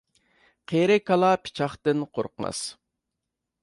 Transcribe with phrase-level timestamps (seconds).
[0.71, 2.67] قېرى كالا پىچاقتىن قورقماس.